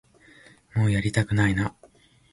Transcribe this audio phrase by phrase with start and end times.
[0.75, 1.75] もうやりたくないな